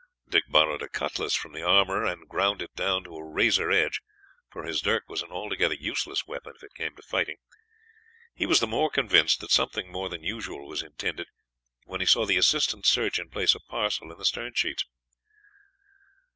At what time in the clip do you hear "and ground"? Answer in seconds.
2.05-2.63